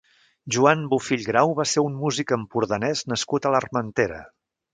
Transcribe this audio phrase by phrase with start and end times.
[0.53, 4.21] Joan Bofill Grau va ser un músic empordanès nascut a l'Armentera.